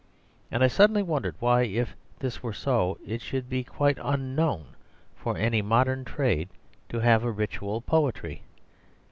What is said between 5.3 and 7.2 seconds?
any modern trade to